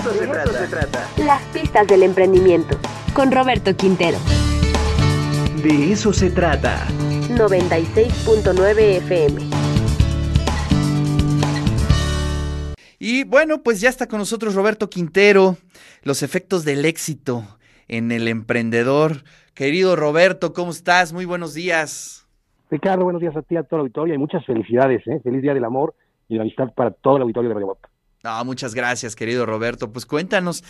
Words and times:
eso, 0.00 0.14
se, 0.14 0.26
trata. 0.26 0.52
se 0.52 0.66
trata. 0.66 1.08
Las 1.18 1.42
pistas 1.48 1.86
del 1.86 2.02
emprendimiento. 2.02 2.78
Con 3.14 3.30
Roberto 3.30 3.76
Quintero. 3.76 4.18
De 5.62 5.92
eso 5.92 6.12
se 6.12 6.30
trata. 6.30 6.86
96.9 7.28 8.78
FM. 8.78 9.40
Y 12.98 13.24
bueno, 13.24 13.62
pues 13.62 13.80
ya 13.80 13.88
está 13.88 14.06
con 14.06 14.18
nosotros 14.18 14.54
Roberto 14.54 14.90
Quintero, 14.90 15.56
los 16.02 16.22
efectos 16.22 16.64
del 16.64 16.84
éxito 16.84 17.44
en 17.88 18.12
el 18.12 18.28
emprendedor. 18.28 19.24
Querido 19.54 19.96
Roberto, 19.96 20.52
¿cómo 20.52 20.70
estás? 20.70 21.12
Muy 21.12 21.24
buenos 21.24 21.54
días. 21.54 22.26
Ricardo, 22.70 23.04
buenos 23.04 23.20
días 23.20 23.36
a 23.36 23.42
ti, 23.42 23.56
a 23.56 23.62
toda 23.62 23.78
la 23.78 23.82
auditoría 23.82 24.14
y 24.14 24.18
muchas 24.18 24.44
felicidades. 24.44 25.06
¿eh? 25.06 25.20
Feliz 25.22 25.42
Día 25.42 25.54
del 25.54 25.64
Amor 25.64 25.94
y 26.28 26.36
la 26.36 26.42
amistad 26.42 26.72
para 26.74 26.90
todo 26.90 27.16
el 27.16 27.22
auditorio 27.22 27.48
de 27.48 27.54
Radio. 27.54 27.76
No, 28.22 28.44
muchas 28.44 28.74
gracias, 28.74 29.16
querido 29.16 29.46
Roberto. 29.46 29.92
Pues 29.92 30.04
cuéntanos, 30.04 30.62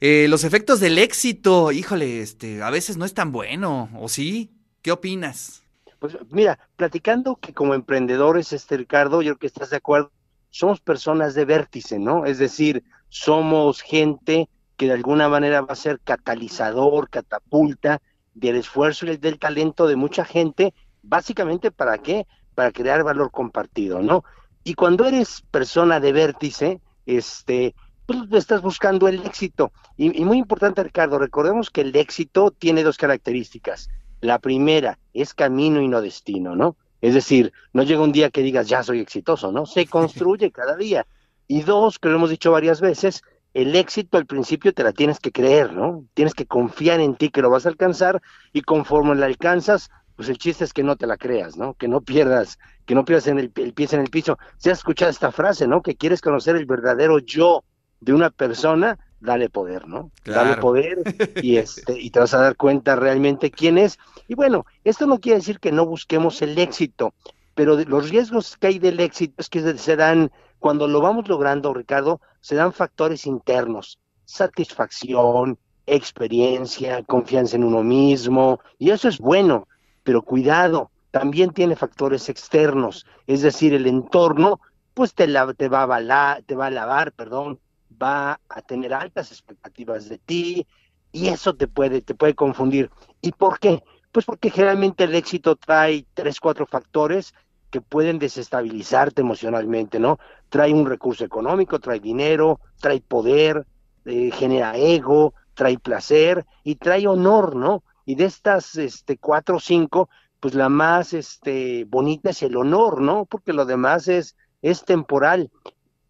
eh, 0.00 0.26
los 0.28 0.44
efectos 0.44 0.80
del 0.80 0.98
éxito, 0.98 1.72
híjole, 1.72 2.20
este, 2.20 2.62
a 2.62 2.70
veces 2.70 2.96
no 2.96 3.04
es 3.04 3.12
tan 3.12 3.32
bueno, 3.32 3.90
¿o 3.98 4.08
sí? 4.08 4.50
¿Qué 4.82 4.92
opinas? 4.92 5.62
Pues 5.98 6.16
mira, 6.30 6.58
platicando 6.76 7.36
que 7.36 7.52
como 7.52 7.74
emprendedores, 7.74 8.52
este 8.52 8.76
Ricardo, 8.76 9.22
yo 9.22 9.32
creo 9.32 9.38
que 9.38 9.46
estás 9.46 9.70
de 9.70 9.76
acuerdo, 9.76 10.12
somos 10.50 10.80
personas 10.80 11.34
de 11.34 11.44
vértice, 11.44 11.98
¿no? 11.98 12.24
Es 12.24 12.38
decir, 12.38 12.84
somos 13.08 13.82
gente 13.82 14.48
que 14.76 14.86
de 14.86 14.92
alguna 14.92 15.28
manera 15.28 15.62
va 15.62 15.72
a 15.72 15.76
ser 15.76 16.00
catalizador, 16.00 17.10
catapulta 17.10 18.00
del 18.34 18.56
esfuerzo 18.56 19.06
y 19.06 19.16
del 19.16 19.38
talento 19.38 19.86
de 19.86 19.96
mucha 19.96 20.24
gente, 20.24 20.74
básicamente 21.02 21.70
para 21.70 21.98
qué? 21.98 22.26
Para 22.54 22.72
crear 22.72 23.02
valor 23.02 23.30
compartido, 23.30 24.00
¿no? 24.00 24.24
Y 24.64 24.74
cuando 24.74 25.06
eres 25.06 25.42
persona 25.50 26.00
de 26.00 26.12
vértice, 26.12 26.80
este, 27.06 27.74
pues 28.06 28.20
estás 28.32 28.62
buscando 28.62 29.08
el 29.08 29.24
éxito. 29.24 29.72
Y, 29.96 30.20
y, 30.20 30.24
muy 30.24 30.38
importante, 30.38 30.82
Ricardo, 30.82 31.18
recordemos 31.18 31.70
que 31.70 31.80
el 31.80 31.94
éxito 31.96 32.50
tiene 32.50 32.82
dos 32.82 32.98
características. 32.98 33.88
La 34.20 34.38
primera 34.38 34.98
es 35.14 35.34
camino 35.34 35.80
y 35.80 35.88
no 35.88 36.00
destino, 36.00 36.54
¿no? 36.56 36.76
Es 37.00 37.14
decir, 37.14 37.52
no 37.72 37.82
llega 37.82 38.02
un 38.02 38.12
día 38.12 38.30
que 38.30 38.42
digas, 38.42 38.68
ya 38.68 38.82
soy 38.82 39.00
exitoso, 39.00 39.52
¿no? 39.52 39.66
Se 39.66 39.86
construye 39.86 40.50
cada 40.50 40.76
día. 40.76 41.06
Y 41.46 41.62
dos, 41.62 41.98
que 41.98 42.08
lo 42.08 42.16
hemos 42.16 42.30
dicho 42.30 42.50
varias 42.50 42.80
veces, 42.80 43.22
el 43.54 43.74
éxito 43.76 44.18
al 44.18 44.26
principio 44.26 44.74
te 44.74 44.82
la 44.82 44.92
tienes 44.92 45.20
que 45.20 45.32
creer, 45.32 45.72
¿no? 45.72 46.04
Tienes 46.14 46.34
que 46.34 46.46
confiar 46.46 47.00
en 47.00 47.14
ti 47.16 47.30
que 47.30 47.42
lo 47.42 47.50
vas 47.50 47.66
a 47.66 47.68
alcanzar 47.68 48.20
y 48.52 48.62
conforme 48.62 49.14
la 49.14 49.26
alcanzas, 49.26 49.90
pues 50.16 50.28
el 50.28 50.38
chiste 50.38 50.64
es 50.64 50.72
que 50.72 50.82
no 50.82 50.96
te 50.96 51.06
la 51.06 51.16
creas, 51.16 51.56
¿no? 51.56 51.74
Que 51.74 51.88
no 51.88 52.00
pierdas, 52.00 52.58
que 52.86 52.94
no 52.94 53.04
pierdas 53.04 53.26
en 53.28 53.38
el, 53.38 53.52
el 53.54 53.72
pie 53.74 53.88
en 53.92 54.00
el 54.00 54.10
piso. 54.10 54.38
Si 54.56 54.70
has 54.70 54.78
escuchado 54.78 55.10
esta 55.10 55.30
frase, 55.30 55.66
¿no? 55.66 55.82
Que 55.82 55.94
quieres 55.94 56.20
conocer 56.20 56.56
el 56.56 56.66
verdadero 56.66 57.18
yo 57.18 57.62
de 58.00 58.12
una 58.12 58.30
persona, 58.30 58.98
dale 59.20 59.50
poder, 59.50 59.86
¿no? 59.86 60.10
Dale 60.24 60.56
poder 60.56 60.98
y 61.42 61.56
este 61.56 62.00
y 62.00 62.10
te 62.10 62.20
vas 62.20 62.34
a 62.34 62.40
dar 62.40 62.56
cuenta 62.56 62.96
realmente 62.96 63.50
quién 63.50 63.78
es. 63.78 63.98
Y 64.28 64.34
bueno, 64.34 64.66
esto 64.84 65.06
no 65.06 65.20
quiere 65.20 65.38
decir 65.38 65.60
que 65.60 65.72
no 65.72 65.86
busquemos 65.86 66.40
el 66.42 66.58
éxito, 66.58 67.14
pero 67.54 67.76
los 67.76 68.10
riesgos 68.10 68.56
que 68.56 68.68
hay 68.68 68.78
del 68.78 69.00
éxito 69.00 69.34
es 69.38 69.48
que 69.48 69.76
se 69.78 69.96
dan 69.96 70.30
cuando 70.58 70.88
lo 70.88 71.00
vamos 71.00 71.28
logrando, 71.28 71.74
Ricardo, 71.74 72.20
se 72.40 72.54
dan 72.54 72.72
factores 72.72 73.26
internos, 73.26 73.98
satisfacción, 74.24 75.58
experiencia, 75.86 77.02
confianza 77.04 77.56
en 77.56 77.64
uno 77.64 77.82
mismo, 77.82 78.60
y 78.78 78.90
eso 78.90 79.08
es 79.08 79.18
bueno, 79.18 79.68
pero 80.06 80.22
cuidado, 80.22 80.92
también 81.10 81.50
tiene 81.50 81.74
factores 81.74 82.28
externos, 82.28 83.04
es 83.26 83.42
decir, 83.42 83.74
el 83.74 83.88
entorno, 83.88 84.60
pues 84.94 85.14
te, 85.14 85.26
la, 85.26 85.52
te 85.52 85.68
va 85.68 85.82
a 85.82 85.86
balar, 85.86 86.44
te 86.46 86.54
va 86.54 86.66
a 86.66 86.70
lavar, 86.70 87.10
perdón, 87.10 87.58
va 88.00 88.38
a 88.48 88.62
tener 88.62 88.94
altas 88.94 89.32
expectativas 89.32 90.08
de 90.08 90.18
ti, 90.18 90.64
y 91.10 91.26
eso 91.26 91.56
te 91.56 91.66
puede, 91.66 92.02
te 92.02 92.14
puede 92.14 92.36
confundir. 92.36 92.88
¿Y 93.20 93.32
por 93.32 93.58
qué? 93.58 93.82
Pues 94.12 94.24
porque 94.24 94.48
generalmente 94.48 95.02
el 95.02 95.14
éxito 95.16 95.56
trae 95.56 96.06
tres, 96.14 96.38
cuatro 96.38 96.66
factores 96.66 97.34
que 97.70 97.80
pueden 97.80 98.20
desestabilizarte 98.20 99.22
emocionalmente, 99.22 99.98
¿no? 99.98 100.20
Trae 100.50 100.72
un 100.72 100.86
recurso 100.86 101.24
económico, 101.24 101.80
trae 101.80 101.98
dinero, 101.98 102.60
trae 102.80 103.00
poder, 103.00 103.66
eh, 104.04 104.30
genera 104.32 104.76
ego, 104.76 105.34
trae 105.54 105.80
placer 105.80 106.46
y 106.62 106.76
trae 106.76 107.08
honor, 107.08 107.56
¿no? 107.56 107.82
Y 108.06 108.14
de 108.14 108.24
estas 108.24 108.76
este, 108.76 109.18
cuatro 109.18 109.56
o 109.56 109.60
cinco, 109.60 110.08
pues 110.40 110.54
la 110.54 110.70
más 110.70 111.12
este, 111.12 111.84
bonita 111.84 112.30
es 112.30 112.42
el 112.42 112.56
honor, 112.56 113.02
¿no? 113.02 113.26
Porque 113.26 113.52
lo 113.52 113.66
demás 113.66 114.08
es, 114.08 114.36
es 114.62 114.84
temporal. 114.84 115.50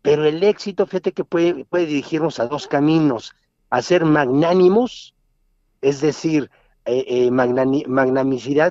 Pero 0.02 0.24
el 0.24 0.42
éxito, 0.44 0.86
fíjate 0.86 1.12
que 1.12 1.24
puede, 1.24 1.64
puede 1.64 1.86
dirigirnos 1.86 2.38
a 2.38 2.46
dos 2.46 2.68
caminos, 2.68 3.34
a 3.70 3.82
ser 3.82 4.04
magnánimos, 4.04 5.14
es 5.80 6.00
decir, 6.00 6.50
eh, 6.84 7.04
eh, 7.08 7.30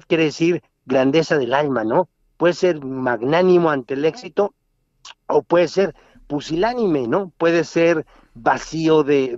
quiere 0.07 0.23
decir 0.23 0.63
grandeza 0.85 1.37
del 1.37 1.53
alma, 1.53 1.83
¿no? 1.83 2.07
puede 2.37 2.53
ser 2.53 2.83
magnánimo 2.83 3.69
ante 3.69 3.93
el 3.93 4.05
éxito 4.05 4.53
o 5.27 5.41
puede 5.43 5.67
ser 5.67 5.95
pusilánime, 6.27 7.07
¿no? 7.07 7.31
Puede 7.37 7.63
ser 7.63 8.05
vacío 8.33 9.03
de 9.03 9.37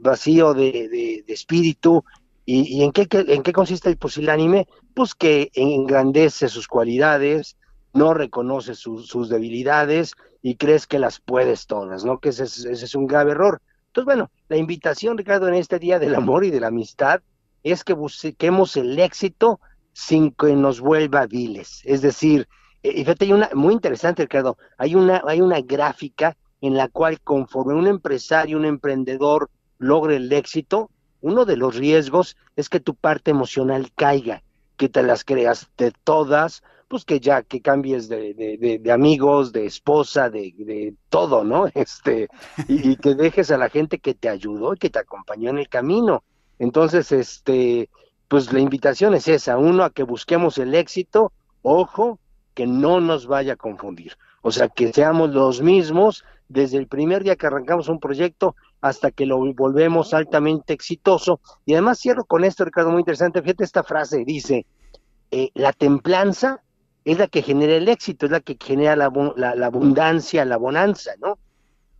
vacío 0.00 0.54
de, 0.54 1.24
espíritu. 1.26 2.04
¿Y, 2.50 2.82
en, 2.82 2.92
qué, 2.92 3.06
en 3.10 3.42
qué 3.42 3.52
consiste 3.52 3.90
el 3.90 3.98
pusilánime? 3.98 4.66
Pues 4.94 5.14
que 5.14 5.50
engrandece 5.52 6.48
sus 6.48 6.66
cualidades, 6.66 7.58
no 7.92 8.14
reconoce 8.14 8.74
sus 8.74 9.28
debilidades 9.28 10.14
y 10.40 10.56
crees 10.56 10.86
que 10.86 10.98
las 10.98 11.20
puedes 11.20 11.66
todas, 11.66 12.06
¿no? 12.06 12.20
Que 12.20 12.30
ese 12.30 12.44
es, 12.44 12.64
ese 12.64 12.86
es 12.86 12.94
un 12.94 13.06
grave 13.06 13.32
error. 13.32 13.60
Entonces, 13.88 14.06
bueno, 14.06 14.30
la 14.48 14.56
invitación, 14.56 15.18
Ricardo, 15.18 15.46
en 15.46 15.54
este 15.54 15.78
día 15.78 15.98
del 15.98 16.14
amor 16.14 16.42
y 16.42 16.50
de 16.50 16.60
la 16.60 16.68
amistad 16.68 17.20
es 17.64 17.84
que 17.84 17.92
busquemos 17.92 18.78
el 18.78 18.98
éxito 18.98 19.60
sin 19.92 20.30
que 20.30 20.54
nos 20.54 20.80
vuelva 20.80 21.26
viles. 21.26 21.82
Es 21.84 22.00
decir, 22.00 22.48
eh, 22.82 22.92
y 22.94 22.98
fíjate, 23.00 23.26
hay 23.26 23.32
una, 23.34 23.50
muy 23.52 23.74
interesante, 23.74 24.22
Ricardo, 24.22 24.56
hay 24.78 24.94
una, 24.94 25.22
hay 25.26 25.42
una 25.42 25.60
gráfica 25.60 26.34
en 26.62 26.78
la 26.78 26.88
cual 26.88 27.20
conforme 27.20 27.74
un 27.74 27.88
empresario, 27.88 28.56
un 28.56 28.64
emprendedor 28.64 29.50
logre 29.76 30.16
el 30.16 30.32
éxito, 30.32 30.90
uno 31.20 31.44
de 31.44 31.56
los 31.56 31.76
riesgos 31.76 32.36
es 32.56 32.68
que 32.68 32.80
tu 32.80 32.94
parte 32.94 33.30
emocional 33.30 33.90
caiga, 33.94 34.42
que 34.76 34.88
te 34.88 35.02
las 35.02 35.24
creas 35.24 35.68
de 35.76 35.92
todas, 36.04 36.62
pues 36.88 37.04
que 37.04 37.20
ya 37.20 37.42
que 37.42 37.60
cambies 37.60 38.08
de, 38.08 38.80
amigos, 38.92 39.52
de 39.52 39.66
esposa, 39.66 40.30
de, 40.30 40.54
de, 40.56 40.94
todo, 41.10 41.44
¿no? 41.44 41.66
Este, 41.74 42.28
y, 42.66 42.92
y, 42.92 42.96
que 42.96 43.14
dejes 43.14 43.50
a 43.50 43.58
la 43.58 43.68
gente 43.68 43.98
que 43.98 44.14
te 44.14 44.28
ayudó 44.28 44.74
y 44.74 44.78
que 44.78 44.90
te 44.90 44.98
acompañó 44.98 45.50
en 45.50 45.58
el 45.58 45.68
camino. 45.68 46.22
Entonces, 46.58 47.12
este, 47.12 47.90
pues 48.28 48.52
la 48.52 48.60
invitación 48.60 49.14
es 49.14 49.28
esa, 49.28 49.58
uno 49.58 49.84
a 49.84 49.90
que 49.90 50.02
busquemos 50.02 50.58
el 50.58 50.74
éxito, 50.74 51.32
ojo, 51.62 52.18
que 52.54 52.66
no 52.66 53.00
nos 53.00 53.26
vaya 53.26 53.54
a 53.54 53.56
confundir. 53.56 54.16
O 54.42 54.50
sea, 54.50 54.68
que 54.68 54.92
seamos 54.92 55.30
los 55.30 55.60
mismos 55.60 56.24
desde 56.48 56.78
el 56.78 56.86
primer 56.86 57.22
día 57.22 57.36
que 57.36 57.46
arrancamos 57.46 57.88
un 57.88 58.00
proyecto 58.00 58.56
hasta 58.80 59.10
que 59.10 59.26
lo 59.26 59.38
volvemos 59.54 60.14
altamente 60.14 60.72
exitoso. 60.72 61.40
Y 61.66 61.72
además 61.72 61.98
cierro 61.98 62.24
con 62.24 62.44
esto, 62.44 62.64
Ricardo, 62.64 62.90
muy 62.90 63.00
interesante. 63.00 63.42
Fíjate 63.42 63.64
esta 63.64 63.82
frase, 63.82 64.24
dice, 64.24 64.66
eh, 65.30 65.50
la 65.54 65.72
templanza 65.72 66.62
es 67.04 67.18
la 67.18 67.26
que 67.26 67.42
genera 67.42 67.74
el 67.74 67.88
éxito, 67.88 68.26
es 68.26 68.32
la 68.32 68.40
que 68.40 68.56
genera 68.62 68.96
la, 68.96 69.10
la, 69.36 69.54
la 69.54 69.66
abundancia, 69.66 70.44
la 70.44 70.56
bonanza, 70.56 71.12
¿no? 71.20 71.38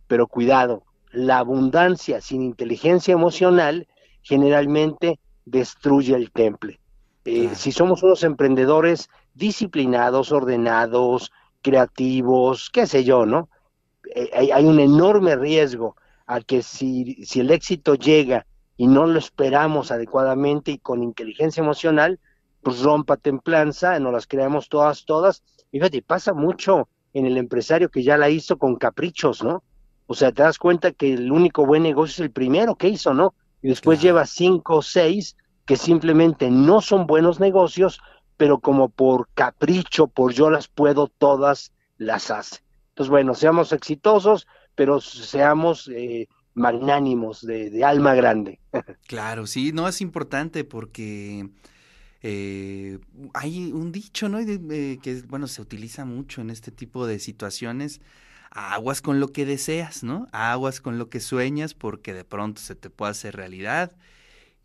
Pero 0.07 0.27
cuidado, 0.27 0.83
la 1.11 1.39
abundancia 1.39 2.21
sin 2.21 2.41
inteligencia 2.43 3.13
emocional 3.13 3.87
generalmente 4.21 5.19
destruye 5.45 6.15
el 6.15 6.31
temple. 6.31 6.79
Eh, 7.25 7.49
si 7.53 7.71
somos 7.71 8.03
unos 8.03 8.23
emprendedores 8.23 9.09
disciplinados, 9.33 10.31
ordenados, 10.31 11.31
creativos, 11.61 12.69
qué 12.69 12.87
sé 12.87 13.03
yo, 13.03 13.25
¿no? 13.25 13.49
Eh, 14.15 14.51
hay, 14.53 14.65
un 14.65 14.79
enorme 14.79 15.35
riesgo 15.35 15.95
a 16.29 16.41
que 16.41 16.61
si, 16.61 17.25
si 17.25 17.39
el 17.39 17.51
éxito 17.51 17.95
llega 17.95 18.45
y 18.77 18.87
no 18.87 19.05
lo 19.05 19.17
esperamos 19.17 19.91
adecuadamente 19.91 20.71
y 20.71 20.77
con 20.77 21.03
inteligencia 21.03 21.61
emocional, 21.61 22.19
pues 22.61 22.81
rompa 22.81 23.17
templanza, 23.17 23.99
nos 23.99 24.13
las 24.13 24.27
creamos 24.27 24.69
todas, 24.69 25.05
todas. 25.05 25.43
Y 25.71 25.79
fíjate, 25.79 26.01
pasa 26.01 26.33
mucho 26.33 26.87
en 27.13 27.25
el 27.25 27.37
empresario 27.37 27.89
que 27.89 28.03
ya 28.03 28.17
la 28.17 28.29
hizo 28.29 28.57
con 28.57 28.75
caprichos, 28.75 29.43
¿no? 29.43 29.63
O 30.07 30.13
sea, 30.13 30.31
te 30.31 30.43
das 30.43 30.57
cuenta 30.57 30.91
que 30.91 31.13
el 31.13 31.31
único 31.31 31.65
buen 31.65 31.83
negocio 31.83 32.13
es 32.13 32.19
el 32.19 32.31
primero 32.31 32.75
que 32.75 32.89
hizo, 32.89 33.13
¿no? 33.13 33.33
y 33.61 33.69
después 33.69 34.01
lleva 34.01 34.25
cinco 34.25 34.77
o 34.77 34.81
seis 34.81 35.35
que 35.65 35.75
simplemente 35.75 36.49
no 36.49 36.81
son 36.81 37.05
buenos 37.05 37.39
negocios, 37.39 37.99
pero 38.37 38.59
como 38.59 38.89
por 38.89 39.27
capricho, 39.33 40.07
por 40.07 40.33
yo 40.33 40.49
las 40.49 40.67
puedo 40.67 41.07
todas, 41.07 41.73
las 41.97 42.31
hace. 42.31 42.59
Entonces, 42.89 43.11
bueno, 43.11 43.35
seamos 43.35 43.71
exitosos, 43.71 44.47
pero 44.79 45.01
seamos 45.01 45.91
eh, 45.93 46.29
magnánimos, 46.53 47.45
de, 47.45 47.83
alma 47.83 48.15
grande. 48.15 48.61
Claro, 49.07 49.45
sí, 49.45 49.73
no 49.73 49.89
es 49.89 49.99
importante 49.99 50.63
porque 50.63 51.49
eh, 52.21 52.97
hay 53.33 53.73
un 53.73 53.91
dicho, 53.91 54.29
¿no? 54.29 54.37
que, 54.37 55.23
bueno, 55.27 55.47
se 55.47 55.61
utiliza 55.61 56.05
mucho 56.05 56.39
en 56.39 56.49
este 56.49 56.71
tipo 56.71 57.07
de 57.07 57.19
situaciones. 57.19 57.99
aguas 58.51 59.01
con 59.01 59.19
lo 59.19 59.33
que 59.33 59.45
deseas, 59.45 60.01
¿no? 60.01 60.29
Aguas 60.31 60.79
con 60.79 60.97
lo 60.97 61.09
que 61.09 61.19
sueñas 61.19 61.73
porque 61.73 62.13
de 62.13 62.23
pronto 62.23 62.61
se 62.61 62.75
te 62.75 62.89
puede 62.89 63.11
hacer 63.11 63.35
realidad 63.35 63.91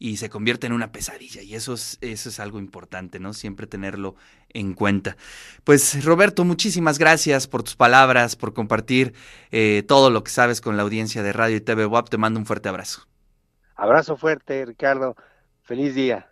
y 0.05 0.19
se 0.19 0.29
convierte 0.29 0.67
en 0.67 0.75
una 0.75 0.93
pesadilla. 0.93 1.41
Y 1.41 1.55
eso 1.55 1.73
es, 1.73 1.97
eso 2.03 2.29
es 2.29 2.39
algo 2.39 2.59
importante, 2.59 3.19
¿no? 3.21 3.33
Siempre 3.33 3.67
tenerlo 3.67 4.17
en 4.51 4.75
cuenta. 4.75 5.17
Pues 5.65 6.05
Roberto, 6.05 6.45
muchísimas 6.45 6.99
gracias 6.99 7.49
por 7.49 7.63
tus 7.63 7.75
palabras, 7.75 8.37
por 8.37 8.53
compartir 8.53 9.15
eh, 9.51 9.83
todo 9.89 10.11
lo 10.11 10.23
que 10.23 10.31
sabes 10.31 10.61
con 10.61 10.77
la 10.77 10.83
audiencia 10.83 11.23
de 11.23 11.33
Radio 11.33 11.57
y 11.57 11.63
TV 11.63 11.87
WAP. 11.87 12.11
Te 12.11 12.19
mando 12.19 12.39
un 12.39 12.45
fuerte 12.45 12.69
abrazo. 12.69 13.09
Abrazo 13.77 14.19
fuerte, 14.19 14.67
Ricardo. 14.67 15.17
Feliz 15.63 15.95
día. 15.95 16.29